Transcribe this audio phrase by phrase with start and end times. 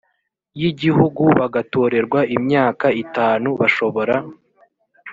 [0.59, 4.15] y igihugu bagatorerwa imyaka itanu bashobora